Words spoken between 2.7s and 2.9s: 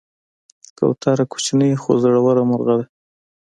ده.